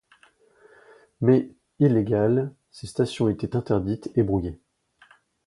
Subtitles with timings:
[1.19, 4.59] Mais, illégales, ces stations étaient interdites et brouillées.